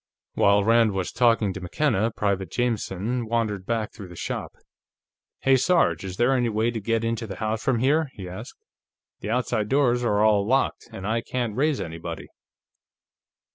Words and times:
While 0.33 0.63
Rand 0.63 0.93
was 0.93 1.11
talking 1.11 1.53
to 1.53 1.61
McKenna, 1.61 2.09
Private 2.09 2.49
Jameson 2.49 3.27
wandered 3.27 3.67
back 3.67 3.93
through 3.93 4.07
the 4.07 4.15
shop. 4.15 4.53
"Hey, 5.41 5.55
Sarge, 5.55 6.03
is 6.03 6.17
there 6.17 6.33
any 6.33 6.49
way 6.49 6.69
into 6.73 7.27
the 7.27 7.35
house 7.35 7.63
from 7.63 7.77
here?" 7.77 8.09
he 8.13 8.27
asked. 8.27 8.55
"The 9.19 9.29
outside 9.29 9.69
doors 9.69 10.03
are 10.03 10.23
all 10.23 10.43
locked, 10.43 10.89
and 10.91 11.05
I 11.05 11.21
can't 11.21 11.55
raise 11.55 11.79
anybody." 11.79 12.29